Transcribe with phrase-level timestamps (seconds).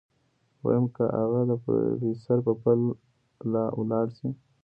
[0.65, 2.79] ويم که اغه د پروفيسر په پل
[3.91, 4.29] لاړ شي.